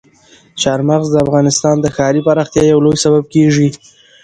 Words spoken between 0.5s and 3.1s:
چار مغز د افغانستان د ښاري پراختیا یو لوی